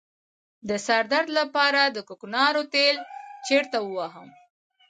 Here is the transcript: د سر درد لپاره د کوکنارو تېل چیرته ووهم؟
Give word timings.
د 0.69 0.71
سر 0.85 1.03
درد 1.11 1.29
لپاره 1.39 1.81
د 1.85 1.97
کوکنارو 2.07 2.61
تېل 2.73 2.95
چیرته 3.47 3.77
ووهم؟ 3.81 4.29